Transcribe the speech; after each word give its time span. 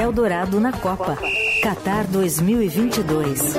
Eldorado 0.00 0.60
na 0.60 0.72
Copa. 0.72 1.18
Qatar 1.60 2.06
2022. 2.06 3.56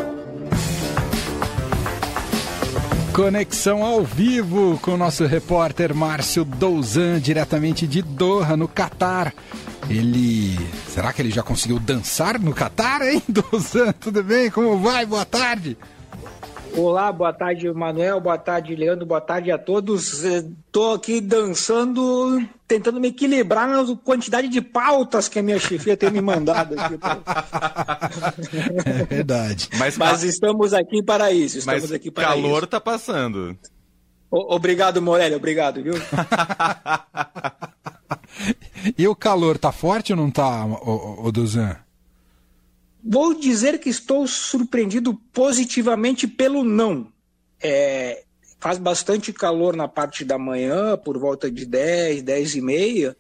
Conexão 3.14 3.84
ao 3.84 4.04
vivo 4.06 4.80
com 4.82 4.92
o 4.92 4.98
nosso 4.98 5.26
repórter 5.26 5.94
Márcio 5.94 6.46
Douzan, 6.46 7.20
diretamente 7.20 7.86
de 7.86 8.02
Doha, 8.02 8.56
no 8.56 8.70
Catar. 8.70 9.34
Ele. 9.90 10.58
Será 10.88 11.12
que 11.12 11.22
ele 11.22 11.30
já 11.32 11.44
conseguiu 11.44 11.78
dançar 11.78 12.40
no 12.40 12.54
Catar, 12.54 13.02
hein, 13.02 13.22
Douzan? 13.28 13.92
Tudo 14.00 14.24
bem? 14.24 14.50
Como 14.50 14.80
vai? 14.80 15.06
Boa 15.06 15.26
tarde. 15.26 15.78
Olá, 16.80 17.12
boa 17.12 17.34
tarde, 17.34 17.70
Manuel, 17.74 18.22
boa 18.22 18.38
tarde, 18.38 18.74
Leandro, 18.74 19.06
boa 19.06 19.20
tarde 19.20 19.52
a 19.52 19.58
todos. 19.58 20.24
Estou 20.24 20.94
aqui 20.94 21.20
dançando, 21.20 22.42
tentando 22.66 23.02
me 23.02 23.10
equilibrar 23.10 23.68
na 23.68 23.84
quantidade 23.98 24.48
de 24.48 24.62
pautas 24.62 25.28
que 25.28 25.40
a 25.40 25.44
minha 25.44 25.60
chefia 25.60 25.98
tem 25.98 26.10
me 26.10 26.22
mandado 26.22 26.76
aqui. 26.80 26.98
É 28.86 29.04
verdade. 29.04 29.68
Mas, 29.78 29.98
Mas 29.98 30.24
estamos 30.24 30.74
aqui 30.74 31.04
para 31.04 31.32
isso. 31.34 31.58
Estamos 31.58 31.82
Mas 31.84 31.92
aqui 31.92 32.10
para 32.10 32.28
calor 32.30 32.60
isso. 32.60 32.68
tá 32.68 32.80
passando. 32.80 33.58
O- 34.32 34.56
Obrigado, 34.56 35.02
Morelli, 35.02 35.36
obrigado, 35.36 35.84
viu? 35.84 35.96
E 38.98 39.06
o 39.08 39.16
calor 39.16 39.58
tá 39.58 39.72
forte 39.72 40.14
ou 40.14 40.18
não 40.18 40.32
tá, 40.32 40.64
o, 40.66 41.26
o 41.28 41.32
Douzan? 41.32 41.76
Vou 43.04 43.34
dizer 43.34 43.80
que 43.80 43.90
estou 43.90 44.28
surpreendido 44.28 45.14
positivamente 45.34 46.28
pelo 46.28 46.64
não. 46.64 47.12
É, 47.62 48.24
faz 48.60 48.78
bastante 48.78 49.32
calor 49.32 49.76
na 49.76 49.88
parte 49.88 50.26
da 50.26 50.38
manhã, 50.38 50.98
por 50.98 51.18
volta 51.18 51.50
de 51.50 51.66
10, 51.66 52.22
10 52.24 52.56
e 52.56 52.62
meia, 52.62 53.18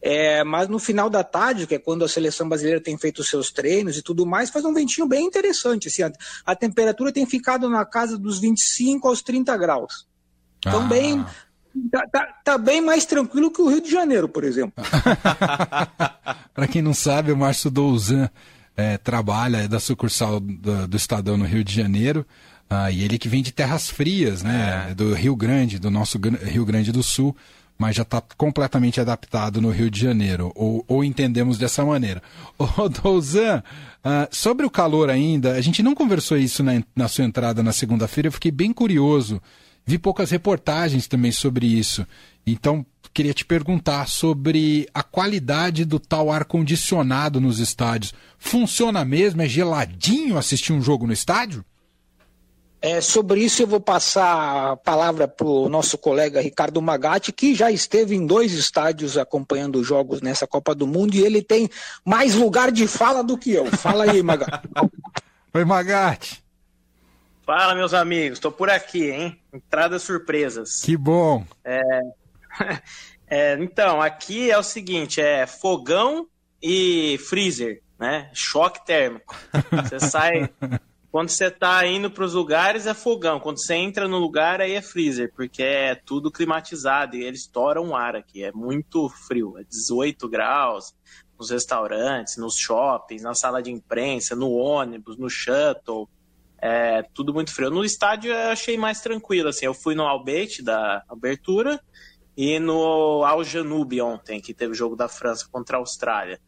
é, 0.00 0.44
mas 0.44 0.68
no 0.68 0.78
final 0.78 1.10
da 1.10 1.24
tarde, 1.24 1.66
que 1.66 1.74
é 1.74 1.78
quando 1.78 2.04
a 2.04 2.08
seleção 2.08 2.48
brasileira 2.48 2.80
tem 2.80 2.96
feito 2.96 3.18
os 3.20 3.28
seus 3.28 3.50
treinos 3.50 3.96
e 3.96 4.02
tudo 4.02 4.24
mais, 4.24 4.50
faz 4.50 4.64
um 4.64 4.72
ventinho 4.72 5.06
bem 5.08 5.24
interessante. 5.26 5.88
Assim, 5.88 6.02
a, 6.02 6.12
a 6.44 6.54
temperatura 6.54 7.10
tem 7.12 7.26
ficado 7.26 7.68
na 7.68 7.84
casa 7.84 8.16
dos 8.16 8.38
25 8.38 9.08
aos 9.08 9.22
30 9.22 9.56
graus. 9.56 10.06
Então, 10.58 10.82
Ah. 10.82 10.86
bem, 10.86 11.24
tá, 11.90 12.06
tá- 12.12 12.34
tá 12.44 12.58
bem 12.58 12.80
mais 12.80 13.04
tranquilo 13.04 13.50
que 13.50 13.60
o 13.60 13.68
Rio 13.68 13.80
de 13.80 13.90
Janeiro, 13.90 14.28
por 14.28 14.44
exemplo. 14.44 14.72
Para 16.54 16.68
quem 16.68 16.82
não 16.82 16.94
sabe, 16.94 17.32
o 17.32 17.36
Márcio 17.36 17.70
Douzan 17.70 18.30
é, 18.76 18.98
trabalha 18.98 19.58
é 19.58 19.68
da 19.68 19.80
sucursal 19.80 20.38
do, 20.38 20.86
do 20.86 20.96
Estadão 20.96 21.36
no 21.36 21.44
Rio 21.44 21.64
de 21.64 21.72
Janeiro. 21.72 22.26
ah, 22.68 22.90
e 22.90 23.02
ele 23.02 23.18
que 23.18 23.28
vem 23.28 23.42
de 23.42 23.52
terras 23.52 23.88
frias, 23.88 24.42
né? 24.42 24.92
Do 24.96 25.14
Rio 25.14 25.34
Grande, 25.34 25.78
do 25.78 25.90
nosso 25.90 26.18
Rio 26.18 26.64
Grande 26.64 26.92
do 26.92 27.02
Sul, 27.02 27.34
mas 27.78 27.96
já 27.96 28.02
está 28.02 28.22
completamente 28.36 29.00
adaptado 29.00 29.60
no 29.60 29.70
Rio 29.70 29.90
de 29.90 30.00
Janeiro. 30.00 30.52
Ou, 30.54 30.84
ou 30.86 31.04
entendemos 31.04 31.58
dessa 31.58 31.84
maneira. 31.84 32.22
Ô, 32.58 32.88
Douzan, 32.88 33.62
ah, 34.04 34.28
sobre 34.30 34.66
o 34.66 34.70
calor 34.70 35.10
ainda, 35.10 35.52
a 35.52 35.60
gente 35.60 35.82
não 35.82 35.94
conversou 35.94 36.36
isso 36.36 36.62
na, 36.62 36.82
na 36.94 37.08
sua 37.08 37.24
entrada 37.24 37.62
na 37.62 37.72
segunda-feira, 37.72 38.28
eu 38.28 38.32
fiquei 38.32 38.50
bem 38.50 38.72
curioso. 38.72 39.40
Vi 39.86 39.98
poucas 39.98 40.30
reportagens 40.30 41.06
também 41.06 41.30
sobre 41.30 41.64
isso. 41.66 42.04
Então, 42.44 42.84
queria 43.14 43.32
te 43.32 43.44
perguntar 43.44 44.08
sobre 44.08 44.88
a 44.92 45.02
qualidade 45.02 45.84
do 45.84 46.00
tal 46.00 46.30
ar-condicionado 46.30 47.40
nos 47.40 47.60
estádios. 47.60 48.12
Funciona 48.36 49.04
mesmo? 49.04 49.42
É 49.42 49.48
geladinho 49.48 50.36
assistir 50.36 50.72
um 50.72 50.82
jogo 50.82 51.06
no 51.06 51.12
estádio? 51.12 51.64
É, 52.82 53.00
sobre 53.00 53.40
isso 53.40 53.62
eu 53.62 53.66
vou 53.66 53.80
passar 53.80 54.72
a 54.72 54.76
palavra 54.76 55.26
para 55.26 55.46
o 55.46 55.68
nosso 55.68 55.96
colega 55.96 56.42
Ricardo 56.42 56.82
Magatti, 56.82 57.32
que 57.32 57.54
já 57.54 57.70
esteve 57.70 58.14
em 58.14 58.26
dois 58.26 58.52
estádios 58.52 59.16
acompanhando 59.16 59.80
os 59.80 59.86
jogos 59.86 60.20
nessa 60.20 60.46
Copa 60.46 60.74
do 60.74 60.86
Mundo 60.86 61.14
e 61.14 61.24
ele 61.24 61.42
tem 61.42 61.70
mais 62.04 62.34
lugar 62.34 62.70
de 62.70 62.86
fala 62.86 63.24
do 63.24 63.38
que 63.38 63.52
eu. 63.52 63.66
Fala 63.66 64.10
aí, 64.10 64.22
Magatti. 64.22 64.68
Oi, 65.54 65.64
Magatti. 65.64 66.45
Fala, 67.46 67.76
meus 67.76 67.94
amigos, 67.94 68.40
tô 68.40 68.50
por 68.50 68.68
aqui, 68.68 69.08
hein? 69.08 69.40
Entradas 69.54 70.02
surpresas. 70.02 70.80
Que 70.82 70.96
bom. 70.96 71.46
É, 73.28 73.54
então, 73.54 74.00
aqui 74.00 74.52
é 74.52 74.56
o 74.56 74.62
seguinte: 74.62 75.20
é 75.20 75.48
fogão 75.48 76.28
e 76.62 77.18
freezer, 77.28 77.82
né? 77.98 78.30
Choque 78.32 78.86
térmico. 78.86 79.34
Você 79.82 79.98
sai. 80.08 80.48
Quando 81.10 81.30
você 81.30 81.50
tá 81.50 81.84
indo 81.84 82.08
para 82.08 82.22
os 82.22 82.34
lugares 82.34 82.86
é 82.86 82.94
fogão, 82.94 83.40
quando 83.40 83.58
você 83.58 83.74
entra 83.74 84.06
no 84.06 84.18
lugar 84.18 84.60
aí 84.60 84.74
é 84.74 84.80
freezer, 84.80 85.32
porque 85.34 85.60
é 85.60 85.96
tudo 85.96 86.30
climatizado 86.30 87.16
e 87.16 87.24
eles 87.24 87.40
estouram 87.40 87.88
o 87.88 87.96
ar 87.96 88.14
aqui, 88.14 88.44
é 88.44 88.52
muito 88.52 89.08
frio, 89.08 89.58
é 89.58 89.64
18 89.64 90.28
graus 90.28 90.94
nos 91.36 91.50
restaurantes, 91.50 92.36
nos 92.36 92.56
shoppings, 92.56 93.22
na 93.22 93.34
sala 93.34 93.60
de 93.60 93.72
imprensa, 93.72 94.36
no 94.36 94.52
ônibus, 94.52 95.18
no 95.18 95.28
shuttle, 95.28 96.08
é 96.66 97.02
tudo 97.14 97.32
muito 97.32 97.54
frio. 97.54 97.70
No 97.70 97.84
estádio 97.84 98.32
eu 98.32 98.50
achei 98.50 98.76
mais 98.76 99.00
tranquilo, 99.00 99.48
assim, 99.48 99.66
eu 99.66 99.74
fui 99.74 99.94
no 99.94 100.02
Albeit 100.02 100.62
da 100.62 101.04
abertura 101.08 101.80
e 102.36 102.58
no 102.58 103.24
Al 103.24 103.44
Janube 103.44 104.02
ontem, 104.02 104.40
que 104.40 104.52
teve 104.52 104.72
o 104.72 104.74
jogo 104.74 104.96
da 104.96 105.08
França 105.08 105.46
contra 105.50 105.76
a 105.76 105.80
Austrália. 105.80 106.40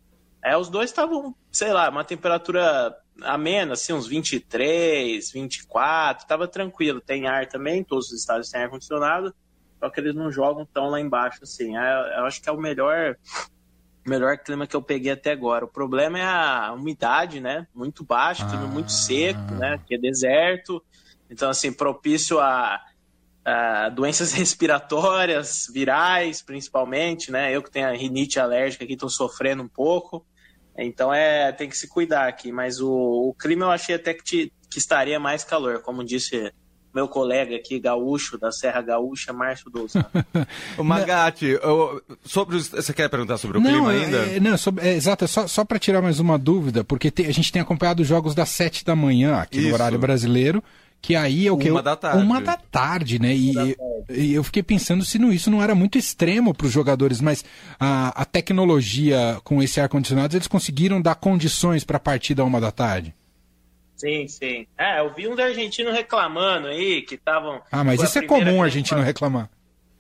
É, 0.45 0.57
os 0.57 0.69
dois 0.69 0.91
estavam, 0.91 1.35
sei 1.53 1.73
lá, 1.73 1.89
uma 1.89 2.05
temperatura 2.05 2.95
amena, 3.23 3.75
assim, 3.75 3.93
uns 3.93 4.07
23, 4.07 5.31
24, 5.31 6.27
tava 6.27 6.49
tranquilo. 6.49 7.01
Tem 7.01 7.27
ar 7.27 7.47
também, 7.47 7.85
todos 7.85 8.11
os 8.11 8.21
estádios 8.21 8.51
têm 8.51 8.63
ar-condicionado, 8.63 9.33
só 9.79 9.89
que 9.89 10.01
eles 10.01 10.15
não 10.15 10.31
jogam 10.33 10.67
tão 10.67 10.89
lá 10.89 11.01
embaixo, 11.01 11.41
assim. 11.43 11.77
É, 11.77 12.19
eu 12.19 12.25
acho 12.25 12.43
que 12.43 12.49
é 12.49 12.53
o 12.53 12.59
melhor, 12.59 13.17
melhor 14.09 14.39
clima 14.39 14.67
que 14.67 14.75
eu 14.75 14.83
peguei 14.83 15.13
até 15.13 15.31
agora. 15.33 15.65
O 15.65 15.73
problema 15.73 16.19
é 16.19 16.25
a 16.25 16.73
umidade, 16.73 17.41
né? 17.41 17.67
Muito 17.75 18.05
clima 18.49 18.65
Ah. 18.65 18.69
muito 18.69 18.91
seco, 18.93 19.41
né? 19.55 19.79
Que 19.87 19.95
é 19.95 19.99
deserto. 19.99 20.83
Então, 21.31 21.51
assim, 21.51 21.73
propício 21.73 22.39
a, 22.41 22.81
a 23.45 23.89
doenças 23.91 24.33
respiratórias, 24.35 25.67
virais, 25.73 26.43
principalmente, 26.43 27.31
né? 27.31 27.55
Eu 27.55 27.63
que 27.63 27.71
tenho 27.71 27.87
a 27.89 27.93
rinite 27.93 28.41
alérgica 28.41 28.85
aqui, 28.85 28.97
tô 28.97 29.09
sofrendo 29.09 29.63
um 29.63 29.69
pouco. 29.69 30.27
Então, 30.77 31.13
é, 31.13 31.51
tem 31.53 31.69
que 31.69 31.77
se 31.77 31.89
cuidar 31.89 32.29
aqui. 32.29 32.53
Mas 32.53 32.81
o, 32.81 32.91
o 32.91 33.35
clima 33.35 33.67
eu 33.67 33.71
achei 33.71 33.95
até 33.97 34.15
que, 34.15 34.23
te- 34.23 34.53
que 34.71 34.79
estaria 34.79 35.19
mais 35.19 35.45
calor, 35.45 35.83
como 35.83 36.05
disse 36.05 36.53
meu 36.95 37.07
colega 37.07 37.55
aqui, 37.57 37.79
gaúcho, 37.79 38.39
da 38.39 38.51
Serra 38.51 38.81
Gaúcha, 38.83 39.33
Márcio 39.33 39.71
Douzan. 39.71 40.05
O 40.77 40.83
Magatti, 40.85 41.59
sobre 42.25 42.57
os- 42.57 42.69
você 42.69 42.93
quer 42.93 43.09
perguntar 43.09 43.39
sobre 43.39 43.59
o 43.59 43.63
clima 43.63 43.93
é- 43.95 44.05
ainda? 44.05 44.17
é- 44.37 44.41
não, 44.41 44.57
sobre- 44.57 44.87
é, 44.89 44.95
exato, 44.95 45.25
é 45.25 45.29
só, 45.29 45.47
só 45.47 45.65
para 45.65 45.79
tirar 45.79 46.01
mais 46.03 46.19
uma 46.19 46.39
dúvida, 46.39 46.83
porque 46.85 47.11
te- 47.11 47.27
a 47.27 47.33
gente 47.33 47.53
tem 47.53 47.61
acompanhado 47.63 48.03
os 48.03 48.09
jogos 48.09 48.35
das 48.35 48.49
sete 48.49 48.85
da 48.85 48.97
manhã 48.97 49.37
aqui 49.37 49.59
no 49.61 49.65
Isso. 49.67 49.75
horário 49.75 49.99
brasileiro, 49.99 50.63
que 51.01 51.15
aí 51.15 51.47
é 51.47 51.53
o 51.53 51.57
que? 51.57 51.71
Uma 51.71 51.83
da 51.83 51.95
tarde. 51.95 52.23
Uma 52.23 52.41
da 52.41 52.57
tarde, 52.57 53.21
né? 53.21 53.33
E, 53.33 53.77
e 54.11 54.35
eu 54.35 54.43
fiquei 54.43 54.65
pensando 54.65 55.05
se 55.05 55.17
não, 55.17 55.31
isso 55.33 55.49
não 55.49 55.63
era 55.63 55.73
muito 55.75 55.97
extremo 55.97 56.53
para 56.53 56.67
os 56.67 56.73
jogadores, 56.73 57.21
mas 57.21 57.45
a, 57.79 58.21
a 58.21 58.25
tecnologia 58.25 59.39
com 59.45 59.63
esse 59.63 59.81
ar-condicionado, 59.81 60.35
eles 60.37 60.49
conseguiram 60.49 61.01
dar 61.01 61.15
condições 61.15 61.85
para 61.85 61.99
a 61.99 62.01
partida 62.01 62.45
uma 62.45 62.61
da 62.61 62.73
tarde. 62.73 63.15
Sim, 63.99 64.29
sim. 64.29 64.67
É, 64.79 65.01
eu 65.01 65.13
vi 65.13 65.29
uns 65.29 65.39
argentinos 65.39 65.93
reclamando 65.93 66.69
aí, 66.69 67.03
que 67.03 67.17
estavam... 67.17 67.61
Ah, 67.71 67.85
mas 67.85 68.03
isso 68.03 68.19
é 68.19 68.23
comum 68.23 68.63
a 68.63 68.69
grande 68.69 68.71
gente 68.71 68.95
não 68.95 69.03
reclamar. 69.03 69.51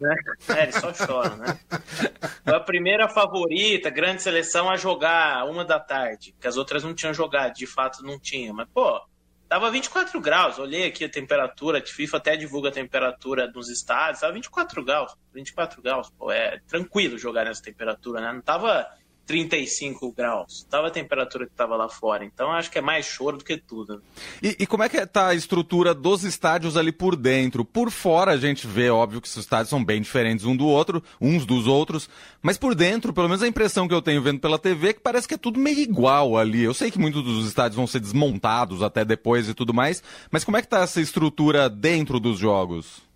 né? 0.00 0.14
É, 0.56 0.62
eles 0.62 0.76
só 0.76 0.94
choram, 0.94 1.36
né? 1.36 1.58
Foi 2.44 2.54
a 2.54 2.60
primeira 2.60 3.08
favorita, 3.08 3.90
grande 3.90 4.22
seleção, 4.22 4.70
a 4.70 4.76
jogar 4.76 5.44
uma 5.46 5.64
da 5.64 5.80
tarde, 5.80 6.34
que 6.40 6.46
as 6.46 6.56
outras 6.56 6.84
não 6.84 6.94
tinham 6.94 7.12
jogado, 7.12 7.54
de 7.54 7.66
fato 7.66 8.02
não 8.02 8.18
tinham. 8.18 8.54
Mas, 8.54 8.68
pô, 8.72 9.00
tava 9.48 9.70
24 9.70 10.20
graus, 10.20 10.58
olhei 10.58 10.86
aqui 10.86 11.04
a 11.04 11.08
temperatura, 11.08 11.78
a 11.78 11.86
FIFA 11.86 12.16
até 12.18 12.36
divulga 12.36 12.68
a 12.68 12.72
temperatura 12.72 13.48
dos 13.48 13.68
estádios, 13.68 14.20
tava 14.20 14.32
24 14.32 14.84
graus, 14.84 15.16
24 15.34 15.82
graus, 15.82 16.10
pô, 16.16 16.30
é 16.30 16.60
tranquilo 16.68 17.18
jogar 17.18 17.44
nessa 17.44 17.62
temperatura, 17.62 18.20
né? 18.20 18.32
Não 18.32 18.40
tava 18.42 18.86
35 19.28 20.10
graus, 20.10 20.66
tava 20.70 20.86
a 20.86 20.90
temperatura 20.90 21.46
que 21.46 21.52
tava 21.52 21.76
lá 21.76 21.86
fora. 21.86 22.24
Então 22.24 22.50
acho 22.50 22.70
que 22.70 22.78
é 22.78 22.80
mais 22.80 23.04
choro 23.04 23.36
do 23.36 23.44
que 23.44 23.58
tudo. 23.58 24.02
E, 24.42 24.56
e 24.60 24.66
como 24.66 24.82
é 24.82 24.88
que 24.88 25.04
tá 25.06 25.28
a 25.28 25.34
estrutura 25.34 25.92
dos 25.94 26.24
estádios 26.24 26.78
ali 26.78 26.90
por 26.90 27.14
dentro? 27.14 27.62
Por 27.62 27.90
fora 27.90 28.32
a 28.32 28.36
gente 28.38 28.66
vê, 28.66 28.88
óbvio, 28.88 29.20
que 29.20 29.28
os 29.28 29.36
estádios 29.36 29.68
são 29.68 29.84
bem 29.84 30.00
diferentes 30.00 30.46
um 30.46 30.56
do 30.56 30.66
outro, 30.66 31.04
uns 31.20 31.44
dos 31.44 31.66
outros, 31.66 32.08
mas 32.40 32.56
por 32.56 32.74
dentro, 32.74 33.12
pelo 33.12 33.28
menos 33.28 33.42
a 33.42 33.46
impressão 33.46 33.86
que 33.86 33.92
eu 33.92 34.00
tenho 34.00 34.22
vendo 34.22 34.40
pela 34.40 34.58
TV 34.58 34.88
é 34.88 34.92
que 34.94 35.00
parece 35.00 35.28
que 35.28 35.34
é 35.34 35.38
tudo 35.38 35.60
meio 35.60 35.78
igual 35.78 36.38
ali. 36.38 36.64
Eu 36.64 36.72
sei 36.72 36.90
que 36.90 36.98
muitos 36.98 37.22
dos 37.22 37.46
estádios 37.46 37.76
vão 37.76 37.86
ser 37.86 38.00
desmontados 38.00 38.82
até 38.82 39.04
depois 39.04 39.46
e 39.46 39.52
tudo 39.52 39.74
mais, 39.74 40.02
mas 40.30 40.42
como 40.42 40.56
é 40.56 40.62
que 40.62 40.68
tá 40.68 40.80
essa 40.80 41.02
estrutura 41.02 41.68
dentro 41.68 42.18
dos 42.18 42.38
jogos? 42.38 43.06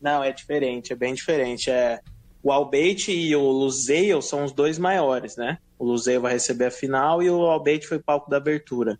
Não, 0.00 0.22
é 0.22 0.30
diferente, 0.30 0.92
é 0.92 0.96
bem 0.96 1.12
diferente. 1.12 1.70
É, 1.70 2.00
o 2.42 2.50
Albeit 2.50 3.10
e 3.10 3.34
o 3.36 3.50
Luzeio 3.50 4.20
são 4.20 4.44
os 4.44 4.52
dois 4.52 4.78
maiores, 4.78 5.36
né? 5.36 5.58
O 5.78 5.84
Luzeio 5.84 6.20
vai 6.20 6.32
receber 6.32 6.66
a 6.66 6.70
final 6.70 7.22
e 7.22 7.30
o 7.30 7.42
Albeit 7.42 7.86
foi 7.86 7.98
palco 7.98 8.28
da 8.28 8.36
abertura. 8.36 8.98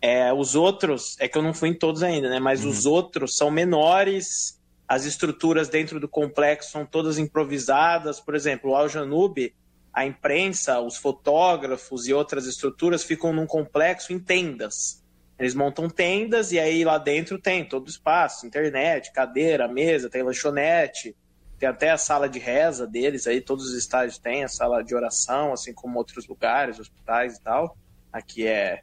É, 0.00 0.32
os 0.32 0.54
outros, 0.54 1.16
é 1.18 1.28
que 1.28 1.36
eu 1.36 1.42
não 1.42 1.52
fui 1.52 1.70
em 1.70 1.74
todos 1.74 2.02
ainda, 2.02 2.30
né? 2.30 2.38
Mas 2.38 2.64
os 2.64 2.86
outros 2.86 3.36
são 3.36 3.50
menores, 3.50 4.60
as 4.86 5.04
estruturas 5.04 5.68
dentro 5.68 6.00
do 6.00 6.08
complexo 6.08 6.70
são 6.70 6.86
todas 6.86 7.18
improvisadas. 7.18 8.20
Por 8.20 8.34
exemplo, 8.34 8.70
o 8.70 8.76
Al 8.76 8.88
Janube 8.88 9.52
a 9.98 10.06
imprensa, 10.06 10.80
os 10.80 10.96
fotógrafos 10.96 12.06
e 12.06 12.14
outras 12.14 12.46
estruturas 12.46 13.02
ficam 13.02 13.32
num 13.32 13.46
complexo 13.46 14.12
em 14.12 14.18
tendas. 14.20 15.02
Eles 15.36 15.54
montam 15.54 15.90
tendas 15.90 16.52
e 16.52 16.58
aí 16.58 16.84
lá 16.84 16.98
dentro 16.98 17.36
tem 17.36 17.64
todo 17.64 17.86
o 17.86 17.90
espaço, 17.90 18.46
internet, 18.46 19.12
cadeira, 19.12 19.66
mesa, 19.66 20.08
tem 20.08 20.22
lanchonete, 20.22 21.16
tem 21.58 21.68
até 21.68 21.90
a 21.90 21.98
sala 21.98 22.28
de 22.28 22.38
reza 22.38 22.86
deles 22.86 23.26
aí, 23.26 23.40
todos 23.40 23.66
os 23.66 23.74
estádios 23.74 24.18
têm 24.18 24.44
a 24.44 24.48
sala 24.48 24.82
de 24.82 24.94
oração, 24.94 25.52
assim 25.52 25.72
como 25.72 25.98
outros 25.98 26.26
lugares, 26.26 26.78
hospitais 26.78 27.36
e 27.36 27.42
tal. 27.42 27.76
Aqui 28.12 28.46
é, 28.46 28.82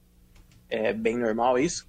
é 0.70 0.94
bem 0.94 1.18
normal 1.18 1.58
isso. 1.58 1.88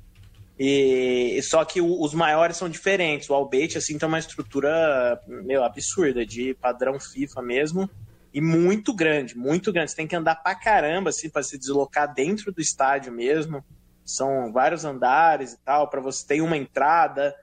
E 0.58 1.38
só 1.42 1.64
que 1.64 1.82
os 1.82 2.14
maiores 2.14 2.56
são 2.56 2.68
diferentes. 2.68 3.28
O 3.28 3.34
Albeit 3.34 3.76
assim 3.76 3.98
tem 3.98 4.08
uma 4.08 4.18
estrutura 4.18 5.20
meu 5.26 5.62
absurda 5.62 6.24
de 6.24 6.54
padrão 6.54 6.98
FIFA 6.98 7.42
mesmo 7.42 7.90
e 8.32 8.40
muito 8.40 8.94
grande, 8.94 9.36
muito 9.36 9.72
grande. 9.72 9.90
Você 9.90 9.96
tem 9.96 10.06
que 10.06 10.16
andar 10.16 10.36
pra 10.36 10.54
caramba 10.54 11.10
assim 11.10 11.28
para 11.28 11.42
se 11.42 11.58
deslocar 11.58 12.12
dentro 12.14 12.52
do 12.52 12.60
estádio 12.60 13.12
mesmo. 13.12 13.62
São 14.04 14.52
vários 14.52 14.84
andares 14.84 15.52
e 15.52 15.58
tal, 15.58 15.90
para 15.90 16.00
você 16.00 16.26
ter 16.26 16.40
uma 16.40 16.56
entrada. 16.56 17.34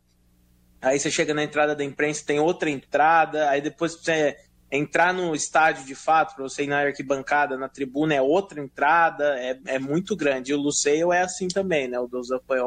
Aí 0.83 1.00
você 1.00 1.09
chega 1.09 1.33
na 1.33 1.44
entrada 1.44 1.74
da 1.74 1.83
imprensa, 1.83 2.25
tem 2.25 2.41
outra 2.41 2.69
entrada, 2.69 3.50
aí 3.50 3.62
depois 3.62 3.95
você 3.95 4.35
entrar 4.69 5.13
no 5.13 5.33
estádio 5.33 5.85
de 5.85 5.95
fato, 5.95 6.35
para 6.35 6.44
você 6.44 6.63
ir 6.63 6.68
na 6.68 6.80
arquibancada, 6.80 7.57
na 7.57 7.69
tribuna, 7.69 8.15
é 8.15 8.21
outra 8.21 8.59
entrada, 8.59 9.39
é, 9.39 9.57
é 9.65 9.80
muito 9.80 10.13
grande. 10.13 10.51
E 10.51 10.56
o 10.56 10.59
Luceio 10.59 11.13
é 11.13 11.21
assim 11.21 11.47
também, 11.47 11.88
né? 11.88 11.97
O 11.97 12.07
Douza 12.07 12.38
foi 12.45 12.57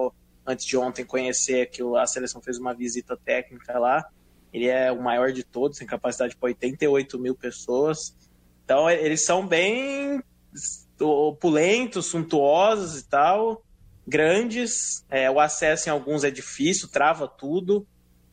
antes 0.47 0.65
de 0.65 0.79
ontem 0.79 1.05
conhecer 1.05 1.69
que 1.69 1.83
a 1.99 2.07
seleção 2.07 2.41
fez 2.41 2.57
uma 2.59 2.73
visita 2.73 3.19
técnica 3.19 3.79
lá. 3.79 4.09
Ele 4.51 4.67
é 4.67 4.91
o 4.91 5.03
maior 5.03 5.31
de 5.31 5.45
todos, 5.45 5.77
tem 5.77 5.87
capacidade 5.87 6.37
para 6.37 6.47
88 6.47 7.19
mil 7.19 7.35
pessoas. 7.35 8.17
Então, 8.65 8.89
eles 8.89 9.27
são 9.27 9.47
bem 9.47 10.23
opulentos, 10.99 12.07
suntuosos 12.07 12.99
e 12.99 13.09
tal, 13.09 13.63
grandes. 14.07 15.05
É, 15.11 15.31
o 15.31 15.39
acesso 15.39 15.91
em 15.91 15.93
alguns 15.93 16.25
é 16.25 16.31
difícil, 16.31 16.89
trava 16.89 17.29
tudo. 17.29 17.87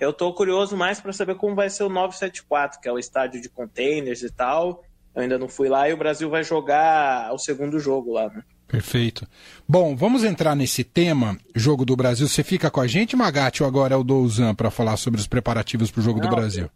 Eu 0.04 0.12
estou 0.12 0.34
curioso 0.34 0.76
mais 0.76 1.00
para 1.00 1.14
saber 1.14 1.36
como 1.36 1.56
vai 1.56 1.70
ser 1.70 1.84
o 1.84 1.90
974, 1.90 2.80
que 2.80 2.88
é 2.88 2.92
o 2.92 3.00
estádio 3.00 3.42
de 3.42 3.50
containers 3.50 4.22
e 4.22 4.32
tal. 4.32 4.84
Eu 5.16 5.22
ainda 5.22 5.38
não 5.38 5.48
fui 5.48 5.70
lá 5.70 5.88
e 5.88 5.94
o 5.94 5.98
Brasil 5.98 6.30
vai 6.30 6.44
jogar 6.44 7.32
o 7.34 7.38
segundo 7.38 7.80
jogo 7.80 8.14
lá, 8.14 8.30
né? 8.30 8.44
Perfeito. 8.68 9.28
Bom, 9.70 9.96
vamos 9.96 10.24
entrar 10.24 10.56
nesse 10.56 10.84
tema, 10.84 11.38
Jogo 11.56 11.86
do 11.86 11.96
Brasil. 11.96 12.28
Você 12.28 12.44
fica 12.44 12.72
com 12.72 12.82
a 12.82 12.88
gente, 12.88 13.16
Magatti, 13.16 13.62
ou 13.62 13.70
agora 13.70 13.94
é 13.94 13.98
o 13.98 14.04
Douzan 14.04 14.56
para 14.56 14.72
falar 14.72 14.98
sobre 14.98 15.20
os 15.20 15.28
preparativos 15.28 15.92
para 15.92 16.00
o 16.00 16.04
Jogo 16.04 16.20
Não, 16.20 16.28
do 16.28 16.36
Brasil? 16.36 16.70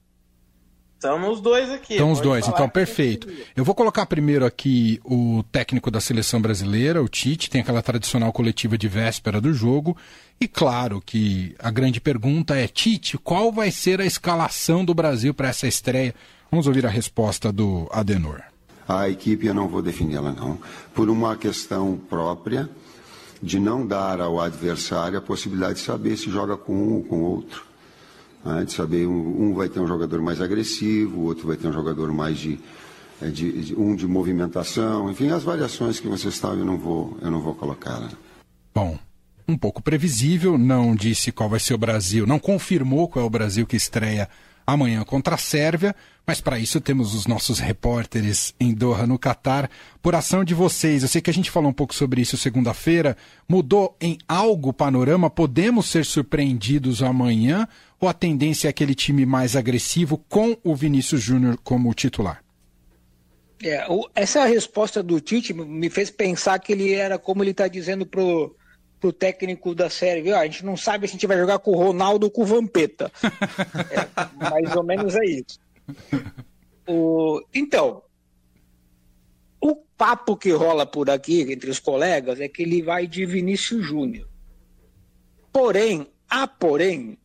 Estamos 0.98 1.38
os 1.38 1.42
dois 1.42 1.70
aqui. 1.70 1.94
Estão 1.94 2.12
os 2.12 2.20
dois, 2.20 2.48
então 2.48 2.68
perfeito. 2.68 3.28
Eu 3.56 3.64
vou 3.64 3.76
colocar 3.76 4.08
primeiro 4.08 4.44
aqui 4.44 5.00
o 5.06 5.44
técnico 5.52 5.92
da 5.92 6.02
seleção 6.02 6.42
brasileira, 6.42 7.04
o 7.04 7.08
Tite, 7.08 7.52
tem 7.52 7.62
aquela 7.62 7.84
tradicional 7.84 8.34
coletiva 8.34 8.76
de 8.80 8.88
véspera 8.88 9.40
do 9.40 9.54
jogo. 9.54 9.96
E 10.42 10.48
claro 10.48 11.00
que 11.00 11.56
a 11.60 11.70
grande 11.70 12.02
pergunta 12.02 12.56
é: 12.56 12.68
Tite, 12.68 13.16
qual 13.16 13.52
vai 13.52 13.70
ser 13.70 14.02
a 14.02 14.06
escalação 14.06 14.84
do 14.84 14.96
Brasil 14.96 15.36
para 15.36 15.50
essa 15.50 15.68
estreia? 15.68 16.16
Vamos 16.50 16.66
ouvir 16.66 16.84
a 16.84 16.90
resposta 16.90 17.52
do 17.52 17.88
Adenor. 17.92 18.42
A 18.88 19.08
equipe 19.08 19.46
eu 19.46 19.54
não 19.54 19.68
vou 19.68 19.84
defini-la 19.84 20.32
não, 20.32 20.58
por 20.96 21.12
uma 21.12 21.36
questão 21.36 21.96
própria 22.10 22.68
de 23.44 23.60
não 23.60 23.86
dar 23.86 24.20
ao 24.20 24.40
adversário 24.40 25.20
a 25.20 25.22
possibilidade 25.22 25.76
de 25.76 25.86
saber 25.86 26.18
se 26.18 26.32
joga 26.32 26.58
com 26.58 26.74
um 26.74 26.94
ou 26.96 27.04
com 27.04 27.22
outro. 27.22 27.67
Né? 28.44 28.66
De 28.66 28.74
saber, 28.74 29.07
um, 29.07 29.50
um, 29.50 29.54
vai 29.54 29.69
ter 29.69 29.80
um 29.80 29.88
jogador 29.88 30.22
mais 30.22 30.42
agressivo, 30.42 31.19
o 31.19 31.24
outro 31.24 31.48
vai 31.48 31.57
ter 31.57 31.68
um 31.68 31.74
jogador 31.74 32.12
mais 32.12 32.38
de, 32.38 32.60
é, 33.22 33.30
de, 33.30 33.63
de, 33.63 33.75
um 33.75 33.95
de 33.95 34.07
movimentação, 34.07 35.10
enfim, 35.10 35.30
as 35.30 35.44
variações 35.44 36.00
que 36.00 36.07
você 36.07 36.31
sabe 36.31 36.60
eu 36.60 36.66
não 36.66 36.78
vou, 36.78 37.18
eu 37.22 37.31
não 37.31 37.42
vou 37.42 37.56
colocar. 37.56 38.00
Né? 38.00 38.10
Bom, 38.74 38.98
um 39.48 39.57
pouco 39.57 39.81
previsível, 39.81 40.57
não 40.57 40.95
disse 40.95 41.31
qual 41.31 41.50
vai 41.50 41.60
ser 41.60 41.74
o 41.74 41.78
Brasil, 41.78 42.28
não 42.28 42.39
confirmou 42.39 43.07
qual 43.07 43.24
é 43.24 43.28
o 43.28 43.31
Brasil 43.31 43.66
que 43.66 43.75
estreia 43.75 44.30
amanhã 44.68 45.01
contra 45.06 45.36
a 45.36 45.38
Sérvia, 45.38 45.95
mas 46.25 46.42
para 46.42 46.60
isso 46.60 46.81
temos 46.81 47.16
os 47.16 47.25
nossos 47.25 47.57
repórteres 47.57 48.54
em 48.60 48.74
Doha, 48.74 49.07
no 49.07 49.18
Catar. 49.18 49.69
Por 50.01 50.13
ação 50.13 50.44
de 50.44 50.54
vocês, 50.54 51.01
eu 51.01 51.07
sei 51.07 51.22
que 51.22 51.30
a 51.30 51.33
gente 51.33 51.50
falou 51.50 51.69
um 51.69 51.74
pouco 51.74 51.95
sobre 51.95 52.19
isso 52.19 52.36
segunda-feira. 52.36 53.16
Mudou 53.48 53.95
em 54.01 54.18
algo 54.28 54.69
o 54.69 54.74
panorama? 54.74 55.30
Podemos 55.30 55.86
ser 55.86 56.04
surpreendidos 56.04 57.01
amanhã? 57.01 57.66
Ou 58.00 58.08
a 58.08 58.14
tendência 58.14 58.68
é 58.68 58.70
aquele 58.70 58.94
time 58.94 59.26
mais 59.26 59.56
agressivo 59.56 60.18
com 60.30 60.58
o 60.64 60.76
Vinícius 60.76 61.22
Júnior 61.22 61.58
como 61.64 61.94
titular? 61.94 62.44
É, 63.64 63.86
o, 63.90 64.08
essa 64.14 64.46
resposta 64.46 65.02
do 65.02 65.20
Tite 65.20 65.54
me 65.54 65.90
fez 65.90 66.12
pensar 66.12 66.60
que 66.60 66.72
ele 66.72 66.94
era 66.94 67.18
como 67.18 67.44
ele 67.44 67.52
está 67.52 67.68
dizendo 67.68 68.06
pro 68.06 68.56
pro 69.00 69.14
técnico 69.14 69.76
da 69.76 69.90
série, 69.90 70.22
viu? 70.22 70.36
A 70.36 70.44
gente 70.46 70.66
não 70.66 70.76
sabe 70.76 71.08
se 71.08 71.12
a 71.12 71.14
gente 71.14 71.28
vai 71.28 71.38
jogar 71.38 71.60
com 71.60 71.72
o 71.72 71.76
Ronaldo 71.76 72.26
ou 72.26 72.32
com 72.32 72.42
o 72.42 72.46
Vampeta. 72.46 73.12
é, 73.92 74.50
mais 74.50 74.76
ou 74.76 74.84
menos 74.84 75.16
é 75.16 75.26
isso. 75.26 75.60
O, 76.88 77.42
então, 77.54 78.02
o 79.62 79.76
papo 79.76 80.36
que 80.36 80.52
rola 80.52 80.86
por 80.86 81.10
aqui 81.10 81.42
entre 81.42 81.70
os 81.70 81.80
colegas 81.80 82.40
é 82.40 82.48
que 82.48 82.64
ele 82.64 82.82
vai 82.82 83.06
de 83.06 83.26
Vinícius 83.26 83.86
Júnior. 83.86 84.28
Porém, 85.52 86.08
a 86.30 86.48
porém, 86.48 87.18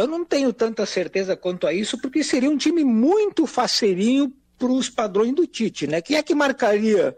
eu 0.00 0.06
não 0.06 0.24
tenho 0.24 0.52
tanta 0.52 0.84
certeza 0.86 1.36
quanto 1.36 1.66
a 1.66 1.72
isso, 1.72 1.98
porque 2.00 2.24
seria 2.24 2.50
um 2.50 2.56
time 2.56 2.84
muito 2.84 3.46
faceirinho 3.46 4.32
para 4.58 4.72
os 4.72 4.90
padrões 4.90 5.34
do 5.34 5.46
Tite, 5.46 5.86
né? 5.86 6.02
Quem 6.02 6.16
é 6.16 6.22
que 6.22 6.34
marcaria 6.34 7.16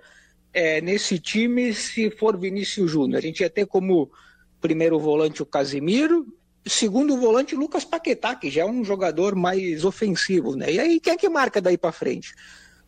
é, 0.52 0.80
nesse 0.80 1.18
time 1.18 1.72
se 1.72 2.10
for 2.10 2.36
Vinícius 2.36 2.90
Júnior. 2.90 3.18
A 3.18 3.22
gente 3.22 3.40
ia 3.40 3.50
ter 3.50 3.66
como 3.66 4.10
primeiro 4.60 4.98
volante 4.98 5.42
o 5.42 5.46
Casimiro, 5.46 6.26
segundo 6.64 7.16
volante 7.16 7.56
Lucas 7.56 7.84
Paquetá, 7.84 8.34
que 8.34 8.50
já 8.50 8.62
é 8.62 8.64
um 8.64 8.84
jogador 8.84 9.34
mais 9.34 9.84
ofensivo, 9.84 10.54
né? 10.54 10.72
E 10.72 10.78
aí 10.78 11.00
quem 11.00 11.14
é 11.14 11.16
que 11.16 11.28
marca 11.28 11.60
daí 11.60 11.78
para 11.78 11.90
frente? 11.90 12.34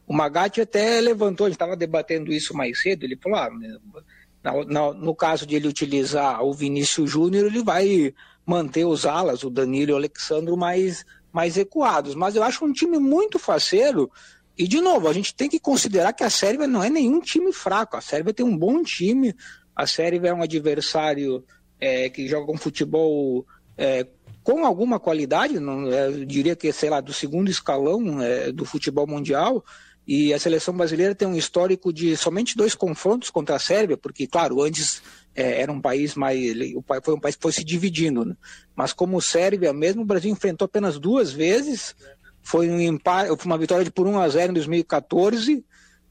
O 0.07 0.15
Magatti 0.15 0.61
até 0.61 1.01
levantou, 1.01 1.47
a 1.47 1.49
gente 1.49 1.57
estava 1.57 1.77
debatendo 1.77 2.31
isso 2.33 2.55
mais 2.55 2.81
cedo, 2.81 3.05
ele 3.05 3.17
falou, 3.17 3.39
ah, 3.39 3.51
no 4.95 5.15
caso 5.15 5.47
de 5.47 5.57
ele 5.57 5.67
utilizar 5.67 6.45
o 6.45 6.53
Vinícius 6.53 7.11
Júnior, 7.11 7.47
ele 7.47 7.63
vai 7.63 8.15
manter 8.47 8.85
os 8.85 9.07
alas, 9.07 9.43
o 9.43 9.51
Danilo 9.51 9.91
e 9.91 9.95
o 9.95 9.97
Alexandro 9.97 10.57
mais, 10.57 11.05
mais 11.33 11.57
ecoados. 11.57 12.15
Mas 12.15 12.37
eu 12.37 12.43
acho 12.43 12.65
um 12.65 12.73
time 12.73 12.99
muito 12.99 13.39
faceiro, 13.39 14.11
e, 14.57 14.69
de 14.69 14.81
novo, 14.81 15.09
a 15.09 15.13
gente 15.13 15.35
tem 15.35 15.49
que 15.49 15.59
considerar 15.59 16.13
que 16.13 16.23
a 16.23 16.31
Sérvia 16.31 16.67
não 16.67 16.83
é 16.83 16.89
nenhum 16.89 17.21
time 17.21 17.53
fraco. 17.53 17.97
A 17.97 18.01
Sérvia 18.01 18.33
tem 18.33 18.47
um 18.47 18.57
bom 18.57 18.83
time. 18.85 19.35
A 19.75 19.85
Sérvia 19.85 20.29
é 20.29 20.35
um 20.35 20.43
adversário 20.43 21.45
é, 21.81 22.09
que 22.09 22.29
joga 22.29 22.53
um 22.53 22.57
futebol 22.57 23.45
é, 23.77 24.07
com 24.45 24.65
alguma 24.65 25.01
qualidade, 25.01 25.59
não, 25.59 25.91
é, 25.91 26.09
eu 26.09 26.25
diria 26.27 26.55
que, 26.55 26.71
sei 26.71 26.91
lá, 26.91 27.01
do 27.01 27.15
segundo 27.15 27.51
escalão 27.51 28.23
é, 28.23 28.53
do 28.53 28.65
futebol 28.65 29.07
mundial. 29.07 29.65
E 30.07 30.35
a 30.35 30.39
seleção 30.39 30.77
brasileira 30.77 31.15
tem 31.15 31.27
um 31.27 31.37
histórico 31.37 31.93
de 31.93 32.17
somente 32.17 32.57
dois 32.57 32.75
confrontos 32.75 33.31
contra 33.31 33.57
a 33.57 33.59
Sérvia, 33.59 33.97
porque, 33.97 34.27
claro, 34.27 34.63
antes 34.63 35.03
é, 35.35 35.63
era 35.63 35.73
um 35.73 35.81
país 35.81 36.15
mais. 36.15 36.39
Foi 37.03 37.15
um 37.15 37.21
país 37.21 37.37
que 37.37 37.43
foi 37.43 37.53
se 37.53 37.65
dividindo. 37.65 38.25
Né? 38.25 38.37
Mas 38.77 38.93
como 38.93 39.21
Sérvia 39.21 39.73
mesmo, 39.73 40.03
o 40.03 40.07
Brasil 40.07 40.31
enfrentou 40.31 40.67
apenas 40.67 40.99
duas 40.99 41.33
vezes 41.33 41.95
foi 42.45 42.69
um 42.69 42.79
empate, 42.79 43.31
uma 43.47 43.57
vitória 43.57 43.85
de 43.85 43.91
por 43.91 44.07
1 44.07 44.21
a 44.21 44.29
0 44.29 44.51
em 44.51 44.55
2014, 44.55 45.65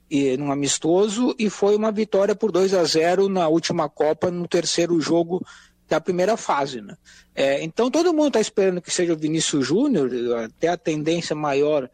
e, 0.09 0.35
num 0.35 0.51
amistoso, 0.51 1.33
e 1.39 1.49
foi 1.49 1.75
uma 1.75 1.91
vitória 1.91 2.35
por 2.35 2.51
2 2.51 2.73
a 2.73 2.83
0 2.83 3.29
na 3.29 3.47
última 3.47 3.87
Copa, 3.87 4.29
no 4.29 4.47
terceiro 4.47 4.99
jogo 4.99 5.45
da 5.87 6.01
primeira 6.01 6.35
fase. 6.35 6.81
Né? 6.81 6.97
É, 7.35 7.63
então 7.63 7.89
todo 7.89 8.13
mundo 8.13 8.27
está 8.27 8.41
esperando 8.41 8.81
que 8.81 8.91
seja 8.91 9.13
o 9.13 9.17
Vinícius 9.17 9.65
Júnior, 9.65 10.09
até 10.43 10.69
a 10.69 10.77
tendência 10.77 11.35
maior 11.35 11.89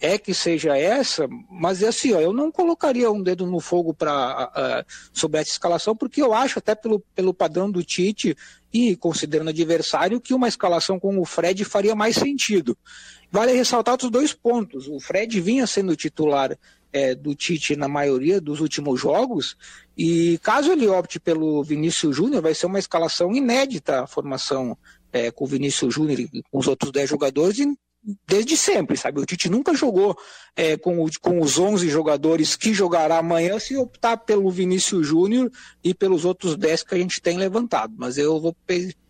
é 0.00 0.18
que 0.18 0.34
seja 0.34 0.76
essa, 0.76 1.28
mas 1.50 1.82
é 1.82 1.88
assim, 1.88 2.12
ó, 2.12 2.20
eu 2.20 2.32
não 2.32 2.50
colocaria 2.50 3.10
um 3.10 3.22
dedo 3.22 3.46
no 3.46 3.60
fogo 3.60 3.92
para 3.92 4.50
uh, 4.86 4.92
sobre 5.12 5.40
essa 5.40 5.50
escalação, 5.50 5.94
porque 5.96 6.22
eu 6.22 6.32
acho, 6.32 6.58
até 6.58 6.74
pelo, 6.74 7.00
pelo 7.14 7.34
padrão 7.34 7.70
do 7.70 7.82
Tite 7.82 8.36
e 8.72 8.96
considerando 8.96 9.50
adversário, 9.50 10.20
que 10.20 10.34
uma 10.34 10.48
escalação 10.48 10.98
com 10.98 11.18
o 11.18 11.24
Fred 11.24 11.64
faria 11.64 11.94
mais 11.94 12.16
sentido. 12.16 12.76
Vale 13.30 13.52
ressaltar 13.52 13.96
os 14.02 14.10
dois 14.10 14.32
pontos. 14.32 14.88
O 14.88 15.00
Fred 15.00 15.40
vinha 15.40 15.66
sendo 15.66 15.96
titular 15.96 16.56
é, 16.92 17.14
do 17.14 17.34
Tite 17.34 17.76
na 17.76 17.88
maioria 17.88 18.40
dos 18.40 18.60
últimos 18.60 19.00
jogos, 19.00 19.56
e 19.96 20.38
caso 20.42 20.72
ele 20.72 20.86
opte 20.86 21.18
pelo 21.20 21.62
Vinícius 21.62 22.16
Júnior, 22.16 22.42
vai 22.42 22.54
ser 22.54 22.66
uma 22.66 22.78
escalação 22.78 23.34
inédita 23.34 24.02
a 24.02 24.06
formação 24.06 24.76
é, 25.12 25.30
com 25.30 25.44
o 25.44 25.46
Vinícius 25.46 25.94
Júnior 25.94 26.20
e 26.20 26.42
com 26.50 26.58
os 26.58 26.66
outros 26.66 26.92
10 26.92 27.10
jogadores, 27.10 27.58
e 27.58 27.76
desde 28.26 28.56
sempre, 28.56 28.96
sabe? 28.96 29.20
O 29.20 29.26
Tite 29.26 29.48
nunca 29.48 29.74
jogou 29.74 30.16
é, 30.56 30.76
com, 30.76 31.06
com 31.20 31.40
os 31.40 31.58
11 31.58 31.88
jogadores 31.88 32.56
que 32.56 32.72
jogará 32.72 33.18
amanhã 33.18 33.58
se 33.58 33.76
optar 33.76 34.16
pelo 34.18 34.50
Vinícius 34.50 35.06
Júnior 35.06 35.50
e 35.82 35.94
pelos 35.94 36.24
outros 36.24 36.56
10 36.56 36.84
que 36.84 36.94
a 36.94 36.98
gente 36.98 37.20
tem 37.20 37.36
levantado. 37.36 37.94
Mas 37.96 38.16
eu 38.16 38.40
vou, 38.40 38.56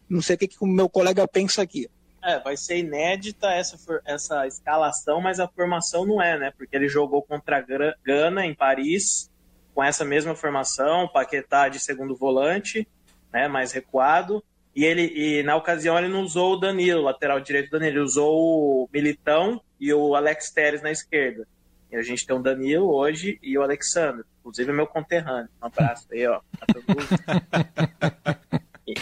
não 0.09 0.21
sei 0.21 0.37
o 0.37 0.39
que, 0.39 0.49
que 0.49 0.57
o 0.61 0.67
meu 0.67 0.89
colega 0.89 1.27
pensa 1.29 1.63
aqui. 1.63 1.89
É, 2.25 2.41
vai 2.41 2.57
ser 2.57 2.79
inédita 2.79 3.49
essa, 3.53 3.79
essa 4.05 4.47
escalação, 4.47 5.21
mas 5.21 5.39
a 5.39 5.47
formação 5.47 6.05
não 6.05 6.21
é, 6.21 6.37
né? 6.37 6.53
Porque 6.57 6.75
ele 6.75 6.89
jogou 6.89 7.23
contra 7.23 7.59
a 7.59 7.95
Gana 8.05 8.45
em 8.45 8.55
Paris 8.55 9.31
com 9.75 9.85
essa 9.85 10.05
mesma 10.05 10.35
formação, 10.35 11.07
Paquetá 11.07 11.69
de 11.69 11.79
segundo 11.79 12.17
volante, 12.17 12.89
né, 13.33 13.47
mais 13.47 13.71
recuado. 13.71 14.43
E 14.79 14.85
ele 14.85 15.13
e 15.13 15.43
na 15.43 15.57
ocasião 15.57 15.99
ele 15.99 16.07
não 16.07 16.23
usou 16.23 16.53
o 16.53 16.57
Danilo, 16.57 17.03
lateral 17.03 17.41
direito 17.41 17.69
do 17.69 17.81
Danilo, 17.81 17.97
ele 17.97 18.05
usou 18.05 18.85
o 18.85 18.89
Militão 18.95 19.61
e 19.81 19.93
o 19.93 20.15
Alex 20.15 20.53
Teres 20.53 20.83
na 20.83 20.93
esquerda. 20.93 21.49
E 21.91 21.97
a 21.97 22.03
gente 22.03 22.25
tem 22.25 22.37
o 22.37 22.41
Danilo 22.41 22.89
hoje 22.89 23.41
e 23.43 23.59
o 23.59 23.63
Alexandre, 23.63 24.25
inclusive 24.39 24.73
meu 24.73 24.87
conterrâneo. 24.87 25.49
Um 25.61 25.67
abraço 25.67 26.07
aí, 26.13 26.25
ó. 26.29 26.41
e, 28.87 28.95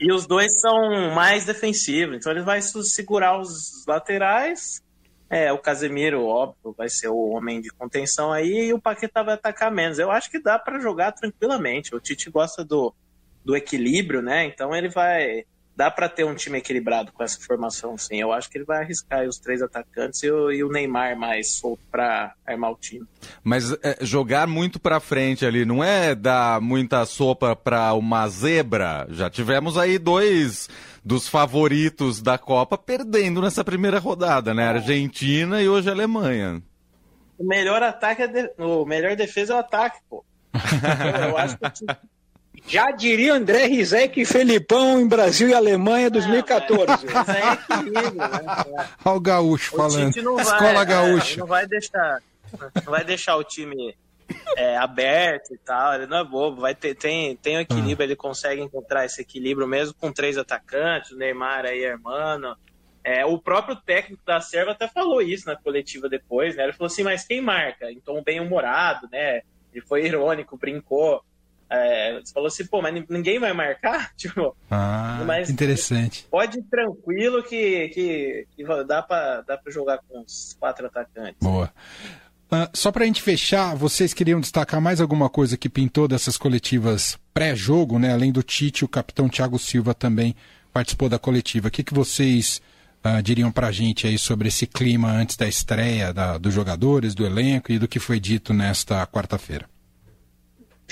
e 0.00 0.12
os 0.12 0.26
dois 0.26 0.60
são 0.60 1.14
mais 1.14 1.46
defensivos, 1.46 2.14
então 2.14 2.30
ele 2.30 2.42
vai 2.42 2.60
segurar 2.60 3.40
os 3.40 3.86
laterais. 3.88 4.82
É, 5.30 5.50
o 5.50 5.56
Casemiro, 5.56 6.26
óbvio, 6.26 6.74
vai 6.76 6.90
ser 6.90 7.08
o 7.08 7.30
homem 7.30 7.62
de 7.62 7.70
contenção 7.70 8.34
aí 8.34 8.66
e 8.66 8.74
o 8.74 8.82
Paquetá 8.82 9.22
vai 9.22 9.32
atacar 9.32 9.72
menos. 9.72 9.98
Eu 9.98 10.10
acho 10.10 10.30
que 10.30 10.38
dá 10.38 10.58
para 10.58 10.78
jogar 10.78 11.12
tranquilamente. 11.12 11.94
O 11.94 12.00
Tite 12.00 12.28
gosta 12.28 12.62
do, 12.62 12.94
do 13.44 13.56
equilíbrio, 13.56 14.22
né? 14.22 14.44
Então 14.44 14.74
ele 14.74 14.88
vai 14.88 15.44
dá 15.76 15.90
para 15.90 16.08
ter 16.08 16.24
um 16.24 16.34
time 16.34 16.58
equilibrado 16.58 17.12
com 17.12 17.22
essa 17.22 17.40
formação, 17.40 17.96
sim. 17.96 18.20
Eu 18.20 18.32
acho 18.32 18.50
que 18.50 18.58
ele 18.58 18.64
vai 18.64 18.82
arriscar 18.82 19.26
os 19.26 19.38
três 19.38 19.62
atacantes 19.62 20.22
e 20.22 20.30
o, 20.30 20.52
e 20.52 20.62
o 20.62 20.68
Neymar 20.68 21.16
mais 21.16 21.56
solto 21.56 21.82
para 21.90 22.34
armar 22.46 22.72
o 22.72 22.76
time. 22.76 23.06
Mas 23.42 23.72
é, 23.82 23.98
jogar 24.02 24.46
muito 24.46 24.78
para 24.78 25.00
frente 25.00 25.46
ali 25.46 25.64
não 25.64 25.82
é 25.82 26.14
dar 26.14 26.60
muita 26.60 27.04
sopa 27.06 27.56
para 27.56 27.92
uma 27.94 28.28
zebra. 28.28 29.06
Já 29.10 29.30
tivemos 29.30 29.78
aí 29.78 29.98
dois 29.98 30.68
dos 31.04 31.28
favoritos 31.28 32.20
da 32.22 32.38
Copa 32.38 32.78
perdendo 32.78 33.40
nessa 33.40 33.64
primeira 33.64 33.98
rodada, 33.98 34.54
né? 34.54 34.68
Argentina 34.68 35.60
e 35.62 35.68
hoje 35.68 35.90
Alemanha. 35.90 36.62
O 37.38 37.44
melhor 37.44 37.82
ataque 37.82 38.22
é 38.22 38.28
de... 38.28 38.50
o 38.58 38.84
melhor 38.84 39.16
defesa 39.16 39.54
é 39.54 39.56
o 39.56 39.60
ataque, 39.60 39.98
pô. 40.08 40.24
eu 41.28 41.36
acho 41.38 41.56
que 41.56 41.64
já 42.66 42.90
diria 42.90 43.34
André 43.34 43.66
Rizek 43.66 44.20
e 44.20 44.24
Felipão 44.24 45.00
em 45.00 45.08
Brasil 45.08 45.48
e 45.48 45.54
Alemanha 45.54 46.10
2014. 46.10 47.06
Não, 47.06 47.12
mas 47.12 47.28
é 47.28 47.52
equilíbrio, 47.52 48.12
né? 48.12 48.88
Olha 49.04 49.16
o 49.16 49.20
gaúcho 49.20 49.74
o 49.74 49.76
falando. 49.76 50.08
Escola 50.08 50.72
vai, 50.72 50.86
gaúcha. 50.86 51.34
É, 51.34 51.38
não 51.38 51.46
vai 51.46 51.66
deixar, 51.66 52.22
não 52.84 52.92
vai 52.92 53.04
deixar 53.04 53.36
o 53.36 53.44
time 53.44 53.96
é, 54.56 54.76
aberto 54.76 55.54
e 55.54 55.58
tal. 55.58 55.94
Ele 55.94 56.06
não 56.06 56.18
é 56.18 56.24
bobo. 56.24 56.60
Vai 56.60 56.74
ter, 56.74 56.94
tem, 56.94 57.36
tem 57.36 57.56
um 57.56 57.60
equilíbrio. 57.60 58.00
Ah. 58.00 58.04
Ele 58.04 58.16
consegue 58.16 58.60
encontrar 58.60 59.04
esse 59.04 59.20
equilíbrio 59.20 59.66
mesmo 59.66 59.94
com 59.94 60.12
três 60.12 60.38
atacantes, 60.38 61.10
o 61.10 61.16
Neymar 61.16 61.64
aí, 61.64 61.82
Hermano. 61.82 62.56
É, 63.04 63.26
o 63.26 63.36
próprio 63.36 63.74
técnico 63.74 64.22
da 64.24 64.40
Serva 64.40 64.70
até 64.70 64.86
falou 64.86 65.20
isso 65.20 65.46
na 65.46 65.56
coletiva 65.56 66.08
depois, 66.08 66.54
né? 66.54 66.62
Ele 66.62 66.72
falou 66.72 66.86
assim, 66.86 67.02
mas 67.02 67.24
quem 67.24 67.40
marca? 67.40 67.88
Tom 68.04 68.22
bem 68.22 68.38
humorado, 68.38 69.08
né? 69.10 69.42
Ele 69.72 69.84
foi 69.84 70.06
irônico, 70.06 70.56
brincou. 70.56 71.24
É, 71.74 72.20
você 72.20 72.34
falou 72.34 72.48
assim, 72.48 72.66
pô, 72.66 72.82
mas 72.82 73.02
ninguém 73.08 73.38
vai 73.38 73.54
marcar? 73.54 74.12
Tipo, 74.16 74.54
ah, 74.70 75.22
mas 75.26 75.48
interessante. 75.48 76.26
Pode 76.30 76.58
ir 76.58 76.62
tranquilo 76.64 77.42
que, 77.42 77.88
que, 77.88 78.46
que 78.54 78.64
dá 78.86 79.02
para 79.02 79.42
jogar 79.68 79.98
com 80.06 80.20
os 80.20 80.54
quatro 80.60 80.86
atacantes. 80.86 81.36
Boa. 81.40 81.72
Uh, 82.52 82.68
só 82.74 82.92
para 82.92 83.04
a 83.04 83.06
gente 83.06 83.22
fechar, 83.22 83.74
vocês 83.74 84.12
queriam 84.12 84.38
destacar 84.38 84.80
mais 84.82 85.00
alguma 85.00 85.30
coisa 85.30 85.56
que 85.56 85.70
pintou 85.70 86.06
dessas 86.06 86.36
coletivas 86.36 87.18
pré-jogo, 87.32 87.98
né? 87.98 88.12
Além 88.12 88.30
do 88.30 88.42
Tite, 88.42 88.84
o 88.84 88.88
capitão 88.88 89.28
Thiago 89.28 89.58
Silva 89.58 89.94
também 89.94 90.36
participou 90.74 91.08
da 91.08 91.18
coletiva. 91.18 91.68
O 91.68 91.70
que, 91.70 91.82
que 91.82 91.94
vocês 91.94 92.60
uh, 93.02 93.22
diriam 93.22 93.50
para 93.50 93.68
a 93.68 93.72
gente 93.72 94.06
aí 94.06 94.18
sobre 94.18 94.48
esse 94.48 94.66
clima 94.66 95.10
antes 95.10 95.36
da 95.36 95.48
estreia 95.48 96.12
da, 96.12 96.36
dos 96.36 96.52
jogadores, 96.52 97.14
do 97.14 97.24
elenco 97.24 97.72
e 97.72 97.78
do 97.78 97.88
que 97.88 97.98
foi 97.98 98.20
dito 98.20 98.52
nesta 98.52 99.06
quarta-feira? 99.06 99.71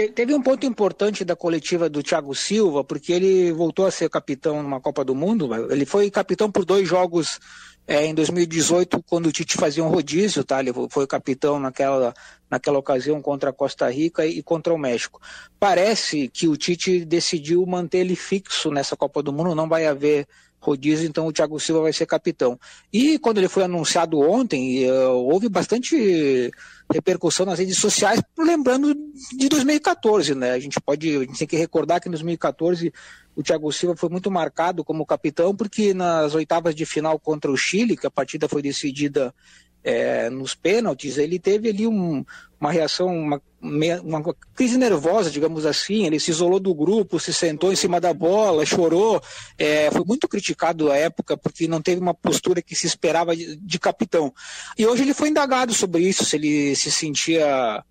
Teve 0.09 0.35
um 0.35 0.43
ponto 0.43 0.65
importante 0.65 1.25
da 1.25 1.37
coletiva 1.37 1.89
do 1.89 2.03
Thiago 2.03 2.35
Silva, 2.35 2.83
porque 2.83 3.13
ele 3.13 3.53
voltou 3.53 3.87
a 3.87 3.91
ser 3.91 4.09
capitão 4.09 4.63
numa 4.63 4.81
Copa 4.81 5.05
do 5.05 5.15
Mundo. 5.15 5.49
Ele 5.71 5.85
foi 5.85 6.11
capitão 6.11 6.51
por 6.51 6.65
dois 6.65 6.89
jogos 6.89 7.39
é, 7.87 8.07
em 8.07 8.15
2018, 8.15 9.03
quando 9.03 9.27
o 9.27 9.33
Tite 9.33 9.57
fazia 9.57 9.85
um 9.85 9.89
rodízio, 9.89 10.45
tá? 10.45 10.61
Ele 10.61 10.73
foi 10.89 11.07
capitão 11.07 11.59
naquela, 11.59 12.15
naquela 12.49 12.79
ocasião 12.79 13.21
contra 13.21 13.51
a 13.51 13.53
Costa 13.53 13.91
Rica 13.91 14.25
e 14.25 14.43
contra 14.43 14.73
o 14.73 14.79
México. 14.79 15.21
Parece 15.59 16.29
que 16.29 16.47
o 16.47 16.57
Tite 16.57 17.05
decidiu 17.05 17.67
manter 17.67 17.99
ele 17.99 18.17
fixo 18.17 18.71
nessa 18.71 18.97
Copa 18.97 19.23
do 19.23 19.33
Mundo, 19.33 19.55
não 19.55 19.69
vai 19.69 19.87
haver 19.87 20.27
rodízio, 20.61 21.09
então 21.09 21.27
o 21.27 21.33
Thiago 21.33 21.59
Silva 21.59 21.83
vai 21.83 21.93
ser 21.93 22.07
capitão. 22.07 22.59
E 22.93 23.19
quando 23.19 23.39
ele 23.39 23.49
foi 23.49 23.65
anunciado 23.65 24.21
ontem, 24.21 24.89
uh, 24.91 25.11
houve 25.11 25.49
bastante 25.49 26.51
repercussão 26.93 27.47
nas 27.47 27.59
redes 27.59 27.79
sociais, 27.79 28.21
lembrando 28.39 28.95
de 29.37 29.49
2014, 29.49 30.35
né? 30.35 30.53
A 30.53 30.59
gente 30.59 30.81
pode, 30.81 31.17
a 31.17 31.21
gente 31.21 31.39
tem 31.39 31.49
que 31.49 31.57
recordar 31.57 32.01
que 32.01 32.09
em 32.09 32.11
2014 32.11 32.93
o 33.35 33.43
Thiago 33.43 33.73
Silva 33.73 33.97
foi 33.97 34.09
muito 34.09 34.31
marcado 34.31 34.85
como 34.85 35.07
capitão, 35.07 35.55
porque 35.55 35.95
nas 35.95 36.35
oitavas 36.35 36.75
de 36.75 36.85
final 36.85 37.19
contra 37.19 37.51
o 37.51 37.57
Chile, 37.57 37.97
que 37.97 38.07
a 38.07 38.11
partida 38.11 38.49
foi 38.49 38.61
decidida 38.61 39.35
é, 39.83 40.29
nos 40.31 40.55
pênaltis, 40.55 41.17
ele 41.19 41.39
teve 41.39 41.69
ali 41.69 41.87
um, 41.87 42.25
uma 42.61 42.71
reação, 42.71 43.09
uma, 43.09 43.41
uma, 43.61 44.35
crise 44.55 44.77
nervosa, 44.77 45.31
digamos 45.31 45.65
assim. 45.65 46.07
Ele 46.07 46.21
se 46.21 46.31
isolou 46.31 46.61
do 46.61 46.75
grupo, 46.75 47.19
se 47.19 47.33
sentou 47.33 47.73
em 47.73 47.77
cima 47.77 48.01
da 48.01 48.13
bola, 48.13 48.67
chorou. 48.67 49.23
É, 49.59 49.91
foi 49.91 50.05
muito 50.05 50.29
criticado 50.29 50.91
à 50.91 50.97
época 50.97 51.37
porque 51.37 51.67
não 51.67 51.81
teve 51.81 52.01
uma 52.01 52.15
postura 52.15 52.61
que 52.61 52.77
se 52.77 52.87
esperava 52.87 53.35
de, 53.35 53.57
de 53.57 53.79
capitão. 53.79 54.33
E 54.77 54.87
hoje 54.87 55.03
ele 55.03 55.15
foi 55.15 55.31
indagado 55.31 55.73
sobre 55.73 56.03
isso, 56.03 56.25
se 56.25 56.37
ele 56.37 56.77
se 56.77 56.91
sentia 56.91 57.83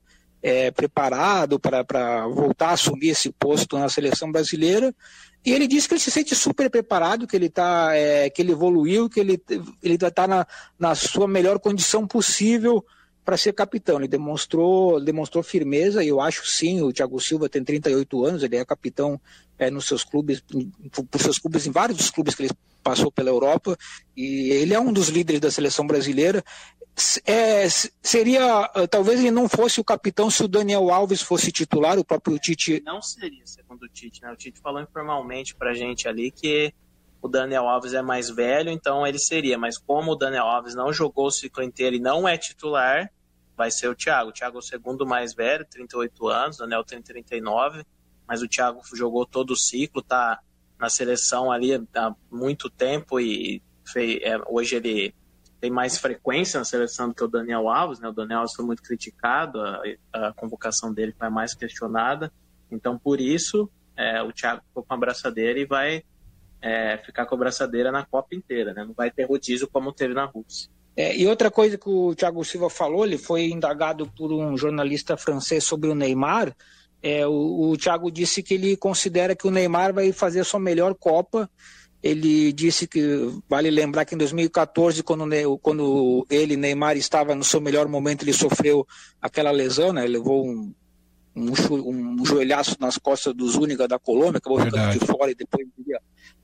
é, 0.41 0.71
preparado 0.71 1.59
para 1.59 2.27
voltar 2.27 2.69
a 2.69 2.73
assumir 2.73 3.09
esse 3.09 3.31
posto 3.31 3.77
na 3.77 3.89
seleção 3.89 4.31
brasileira. 4.31 4.93
E 5.45 5.53
ele 5.53 5.67
disse 5.67 5.87
que 5.87 5.93
ele 5.93 6.01
se 6.01 6.11
sente 6.11 6.35
super 6.35 6.69
preparado, 6.69 7.25
que 7.25 7.35
ele 7.35 7.49
tá, 7.49 7.95
é, 7.95 8.29
que 8.29 8.41
ele 8.41 8.51
evoluiu, 8.51 9.09
que 9.09 9.19
ele 9.19 9.41
ele 9.81 9.95
está 9.95 10.27
na, 10.27 10.45
na 10.77 10.95
sua 10.95 11.27
melhor 11.27 11.59
condição 11.59 12.05
possível 12.05 12.85
para 13.29 13.37
ser 13.37 13.53
capitão. 13.53 13.99
Ele 13.99 14.07
demonstrou, 14.07 14.99
demonstrou 14.99 15.43
firmeza, 15.43 16.03
e 16.03 16.07
eu 16.07 16.19
acho 16.19 16.47
sim, 16.47 16.81
o 16.81 16.91
Thiago 16.91 17.19
Silva 17.19 17.47
tem 17.47 17.63
38 17.63 18.25
anos, 18.25 18.41
ele 18.41 18.55
é 18.55 18.65
capitão 18.65 19.21
é, 19.59 19.69
nos 19.69 19.85
seus 19.85 20.03
clubes, 20.03 20.43
por 20.91 21.21
seus 21.21 21.37
clubes, 21.37 21.67
em 21.67 21.71
vários 21.71 21.95
dos 21.95 22.09
clubes 22.09 22.33
que 22.33 22.41
ele 22.41 22.51
passou 22.81 23.11
pela 23.11 23.29
Europa, 23.29 23.77
e 24.17 24.49
ele 24.49 24.73
é 24.73 24.79
um 24.79 24.91
dos 24.91 25.09
líderes 25.09 25.39
da 25.39 25.51
seleção 25.51 25.85
brasileira. 25.85 26.43
É, 27.23 27.67
seria, 28.01 28.67
talvez 28.89 29.19
ele 29.19 29.29
não 29.29 29.47
fosse 29.47 29.79
o 29.79 29.83
capitão 29.83 30.31
se 30.31 30.43
o 30.43 30.47
Daniel 30.47 30.89
Alves 30.89 31.21
fosse 31.21 31.51
titular, 31.51 31.99
o 31.99 32.03
próprio 32.03 32.39
Tite. 32.39 32.81
Não 32.83 32.99
seria, 32.99 33.45
segundo 33.45 33.83
o 33.83 33.89
Tite, 33.89 34.23
né? 34.23 34.31
O 34.31 34.35
Tite 34.35 34.59
falou 34.59 34.81
informalmente 34.81 35.53
pra 35.53 35.75
gente 35.75 36.07
ali 36.07 36.31
que 36.31 36.73
o 37.21 37.27
Daniel 37.27 37.67
Alves 37.67 37.93
é 37.93 38.01
mais 38.01 38.27
velho, 38.27 38.71
então 38.71 39.05
ele 39.05 39.19
seria. 39.19 39.55
Mas 39.55 39.77
como 39.77 40.13
o 40.13 40.15
Daniel 40.15 40.45
Alves 40.45 40.73
não 40.73 40.91
jogou 40.91 41.27
o 41.27 41.31
ciclo 41.31 41.61
inteiro 41.61 41.95
e 41.95 41.99
não 41.99 42.27
é 42.27 42.39
titular, 42.39 43.11
vai 43.59 43.69
ser 43.69 43.89
o 43.89 43.95
Thiago. 43.95 44.29
O 44.29 44.31
Thiago 44.31 44.55
é 44.55 44.59
o 44.59 44.61
segundo 44.61 45.05
mais 45.05 45.33
velho, 45.33 45.65
38 45.65 46.29
anos, 46.29 46.55
o 46.55 46.59
Daniel 46.61 46.81
tem 46.81 47.01
39, 47.01 47.83
mas 48.25 48.41
o 48.41 48.47
Thiago 48.47 48.79
jogou 48.95 49.25
todo 49.25 49.51
o 49.51 49.57
ciclo, 49.57 50.01
tá 50.01 50.39
na 50.79 50.89
seleção 50.89 51.51
ali 51.51 51.73
há 51.73 52.15
muito 52.31 52.69
tempo 52.69 53.19
e 53.19 53.61
fez, 53.85 54.21
é, 54.23 54.39
hoje 54.47 54.77
ele 54.77 55.13
tem 55.59 55.69
mais 55.69 55.97
frequência 55.97 56.57
na 56.57 56.63
seleção 56.63 57.09
do 57.09 57.13
que 57.13 57.21
o 57.21 57.27
Daniel 57.27 57.67
Alves, 57.67 57.99
né? 57.99 58.07
O 58.07 58.13
Daniel 58.13 58.39
Alves 58.39 58.55
foi 58.55 58.63
muito 58.63 58.81
criticado, 58.81 59.59
a, 59.59 59.81
a 60.13 60.33
convocação 60.33 60.93
dele 60.93 61.13
foi 61.19 61.29
mais 61.29 61.53
questionada, 61.53 62.31
então 62.71 62.97
por 62.97 63.19
isso 63.19 63.69
é, 63.93 64.23
o 64.23 64.31
Thiago 64.31 64.63
ficou 64.69 64.85
com 64.85 64.93
a 64.93 64.97
braçadeira 64.97 65.59
e 65.59 65.65
vai 65.65 66.01
é, 66.61 66.97
ficar 66.99 67.25
com 67.25 67.35
a 67.35 67.39
braçadeira 67.39 67.91
na 67.91 68.05
Copa 68.05 68.33
inteira, 68.33 68.73
né? 68.73 68.85
Não 68.85 68.93
vai 68.93 69.11
ter 69.11 69.25
rodízio 69.25 69.67
como 69.67 69.91
teve 69.91 70.13
na 70.13 70.23
Rússia. 70.23 70.71
É, 70.99 71.15
e 71.15 71.25
outra 71.25 71.49
coisa 71.49 71.77
que 71.77 71.87
o 71.87 72.13
Thiago 72.13 72.43
Silva 72.43 72.69
falou, 72.69 73.05
ele 73.05 73.17
foi 73.17 73.45
indagado 73.45 74.05
por 74.17 74.33
um 74.33 74.57
jornalista 74.57 75.15
francês 75.15 75.63
sobre 75.63 75.89
o 75.89 75.95
Neymar. 75.95 76.53
É, 77.01 77.25
o, 77.25 77.69
o 77.71 77.77
Thiago 77.77 78.11
disse 78.11 78.43
que 78.43 78.55
ele 78.55 78.75
considera 78.75 79.33
que 79.33 79.47
o 79.47 79.49
Neymar 79.49 79.93
vai 79.93 80.11
fazer 80.11 80.41
a 80.41 80.43
sua 80.43 80.59
melhor 80.59 80.93
Copa. 80.93 81.49
Ele 82.03 82.51
disse 82.51 82.85
que 82.85 83.01
vale 83.47 83.71
lembrar 83.71 84.03
que 84.03 84.13
em 84.13 84.17
2014, 84.17 85.01
quando, 85.01 85.25
quando 85.59 86.27
ele, 86.29 86.57
Neymar, 86.57 86.97
estava 86.97 87.33
no 87.33 87.45
seu 87.45 87.61
melhor 87.61 87.87
momento, 87.87 88.23
ele 88.23 88.33
sofreu 88.33 88.85
aquela 89.21 89.51
lesão, 89.51 89.93
né? 89.93 90.03
Ele 90.03 90.17
levou 90.17 90.45
um, 90.45 90.73
um, 91.33 92.21
um 92.21 92.25
joelhaço 92.25 92.75
nas 92.77 92.97
costas 92.97 93.33
do 93.33 93.47
Zúñiga 93.47 93.87
da 93.87 93.97
Colômbia, 93.97 94.39
acabou 94.39 94.59
ficando 94.59 94.99
de 94.99 95.05
fora 95.05 95.31
e 95.31 95.35
depois 95.35 95.65
o, 95.65 95.97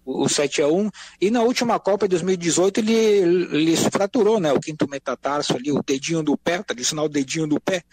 o 0.05 0.29
7 0.29 0.61
a 0.61 0.67
1 0.67 0.89
E 1.19 1.31
na 1.31 1.41
última 1.41 1.79
Copa 1.79 2.07
de 2.07 2.11
2018 2.11 2.79
ele, 2.79 2.93
ele 2.93 3.75
fraturou, 3.75 4.39
né? 4.39 4.53
O 4.53 4.59
quinto 4.59 4.87
metatarso 4.87 5.55
ali, 5.55 5.71
o 5.71 5.81
dedinho 5.83 6.21
do 6.21 6.37
pé, 6.37 6.61
tradicional 6.61 7.09
dedinho 7.09 7.47
do 7.47 7.59
pé, 7.59 7.83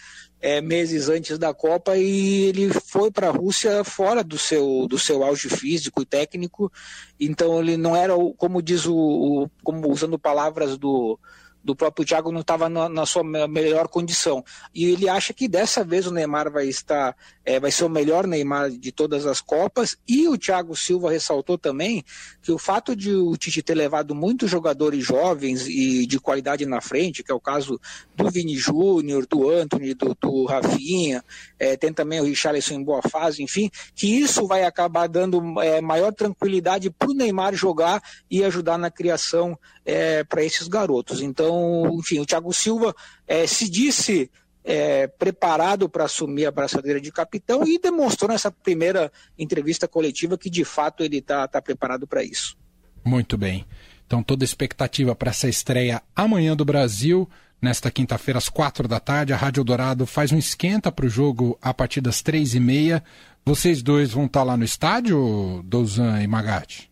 é, 0.40 0.61
meses 0.61 1.09
antes 1.09 1.38
da 1.38 1.54
Copa 1.54 1.97
e 1.97 2.45
ele 2.45 2.71
foi 2.73 3.11
para 3.11 3.28
a 3.28 3.33
Rússia 3.33 3.83
fora 3.85 4.23
do 4.23 4.37
seu, 4.37 4.87
do 4.88 4.99
seu 4.99 5.23
auge 5.23 5.49
físico 5.49 6.02
e 6.02 6.07
técnico. 6.07 6.71
Então 7.19 7.61
ele 7.61 7.76
não 7.76 7.97
era, 7.97 8.12
como 8.37 8.61
diz 8.61 8.85
o, 8.85 8.95
o 8.95 9.50
como 9.62 9.90
usando 9.90 10.19
palavras 10.19 10.76
do 10.76 11.19
do 11.64 11.76
próprio 11.76 12.04
Thiago 12.04 12.33
não 12.33 12.40
estava 12.40 12.69
na, 12.69 12.88
na, 12.88 13.07
sua 13.07 13.23
melhor 13.23 13.88
condição. 13.88 14.45
E 14.75 14.87
ele 14.87 15.09
acha 15.09 15.33
que 15.33 15.47
dessa 15.47 15.85
vez 15.85 16.07
o 16.07 16.11
Neymar 16.11 16.50
vai 16.50 16.66
estar, 16.66 17.16
é, 17.45 17.61
vai 17.61 17.71
ser 17.71 17.85
o 17.85 17.88
melhor 17.88 18.26
Neymar 18.26 18.71
de 18.71 18.90
todas 18.90 19.26
as 19.26 19.40
Copas. 19.40 19.97
E 20.07 20.28
o 20.28 20.37
Thiago 20.37 20.75
Silva 20.75 21.11
ressaltou 21.11 21.57
também 21.57 22.04
que 22.42 22.50
o 22.50 22.59
fato 22.59 22.97
de 22.97 23.14
o 23.14 23.37
Tite 23.37 23.62
ter 23.62 23.75
levado 23.75 24.14
muitos 24.14 24.50
jogadores 24.50 25.04
jovens 25.04 25.66
e 25.69 26.07
de 26.07 26.19
qualidade 26.19 26.66
na 26.66 26.81
frente, 26.81 27.23
que 27.23 27.31
é 27.31 27.35
o 27.35 27.40
caso 27.40 27.81
do 28.16 28.31
Vini 28.31 28.57
Júnior, 28.57 29.26
do 29.26 29.49
Anthony, 29.49 29.95
do, 29.95 30.16
do 30.21 30.45
Rafinha, 30.47 31.25
é, 31.59 31.76
tem 31.76 31.92
também 31.92 32.21
o 32.21 32.25
Richarlison 32.25 32.75
em 32.75 32.85
boa 32.85 33.02
fase, 33.02 33.42
enfim, 33.42 33.71
que 33.95 34.07
isso 34.07 34.47
vai 34.47 34.64
acabar 34.64 35.07
dando 35.07 35.61
é, 35.61 35.81
maior 35.81 36.12
tranquilidade 36.12 36.90
para 36.90 37.11
o 37.11 37.14
Neymar 37.14 37.54
jogar 37.54 38.02
e 38.31 38.42
ajudar 38.42 38.78
na 38.78 38.90
criação 38.90 39.59
é, 39.85 40.25
para 40.25 40.45
esses 40.45 40.69
garotos. 40.69 41.21
Então, 41.21 41.51
enfim, 41.99 42.21
o 42.21 42.26
Thiago 42.26 42.52
Silva 42.52 42.94
é, 43.26 43.47
se 43.47 43.68
disse 43.68 44.30
é, 44.64 45.06
preparado 45.06 45.88
para 45.88 46.04
assumir 46.04 46.47
a 46.47 46.50
braçadeira 46.50 47.00
de 47.00 47.11
capitão 47.11 47.66
e 47.66 47.78
demonstrou 47.78 48.30
nessa 48.30 48.50
primeira 48.50 49.11
entrevista 49.38 49.88
coletiva 49.88 50.38
que 50.38 50.49
de 50.49 50.64
fato 50.64 51.02
ele 51.02 51.18
está 51.18 51.49
tá 51.49 51.61
preparado 51.61 52.06
para 52.06 52.23
isso. 52.23 52.56
Muito 53.04 53.37
bem. 53.37 53.64
Então, 54.06 54.23
toda 54.23 54.44
expectativa 54.44 55.14
para 55.14 55.30
essa 55.30 55.49
estreia 55.49 56.02
amanhã 56.14 56.54
do 56.54 56.64
Brasil. 56.64 57.28
Nesta 57.61 57.90
quinta-feira, 57.90 58.38
às 58.38 58.49
quatro 58.49 58.88
da 58.88 59.00
tarde, 59.00 59.32
a 59.32 59.37
Rádio 59.37 59.64
Dourado 59.64 60.04
faz 60.04 60.32
um 60.32 60.38
esquenta 60.38 60.90
para 60.90 61.06
o 61.06 61.09
jogo 61.09 61.56
a 61.62 61.73
partir 61.73 62.00
das 62.00 62.21
três 62.21 62.54
e 62.54 62.61
meia. 62.61 63.02
Vocês 63.44 63.82
dois 63.82 64.12
vão 64.12 64.26
estar 64.26 64.40
tá 64.40 64.44
lá 64.44 64.56
no 64.56 64.64
estádio, 64.64 65.62
Douzan 65.64 66.23
e 66.23 66.26
Magatti? 66.26 66.90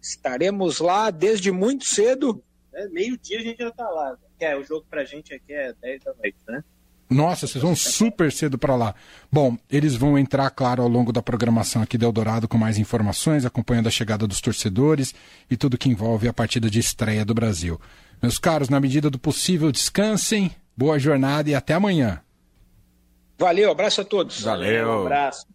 Estaremos 0.00 0.80
lá 0.80 1.10
desde 1.10 1.50
muito 1.52 1.84
cedo. 1.84 2.42
É, 2.74 2.88
Meio-dia 2.88 3.38
a 3.38 3.42
gente 3.42 3.58
já 3.58 3.68
está 3.68 3.88
lá. 3.88 4.16
Que 4.38 4.44
é, 4.44 4.56
o 4.56 4.62
jogo 4.62 4.86
para 4.88 5.02
a 5.02 5.04
gente 5.04 5.34
aqui 5.34 5.52
é 5.52 5.72
10 5.80 6.04
da 6.04 6.14
noite, 6.14 6.38
né? 6.48 6.64
Nossa, 7.12 7.46
vocês 7.46 7.62
vão 7.62 7.76
super 7.76 8.32
cedo 8.32 8.56
para 8.58 8.74
lá. 8.74 8.94
Bom, 9.30 9.56
eles 9.70 9.94
vão 9.94 10.18
entrar, 10.18 10.48
claro, 10.50 10.82
ao 10.82 10.88
longo 10.88 11.12
da 11.12 11.22
programação 11.22 11.82
aqui 11.82 11.98
do 11.98 12.06
Eldorado 12.06 12.48
com 12.48 12.56
mais 12.56 12.78
informações, 12.78 13.44
acompanhando 13.44 13.88
a 13.88 13.90
chegada 13.90 14.26
dos 14.26 14.40
torcedores 14.40 15.14
e 15.50 15.56
tudo 15.56 15.76
que 15.76 15.90
envolve 15.90 16.26
a 16.26 16.32
partida 16.32 16.70
de 16.70 16.78
estreia 16.78 17.24
do 17.24 17.34
Brasil. 17.34 17.78
Meus 18.22 18.38
caros, 18.38 18.68
na 18.68 18.80
medida 18.80 19.10
do 19.10 19.18
possível, 19.18 19.70
descansem, 19.70 20.50
boa 20.76 20.98
jornada 20.98 21.50
e 21.50 21.54
até 21.54 21.74
amanhã. 21.74 22.20
Valeu, 23.38 23.70
abraço 23.70 24.00
a 24.00 24.04
todos. 24.04 24.40
Valeu. 24.42 24.88
Um 24.88 25.00
abraço. 25.02 25.46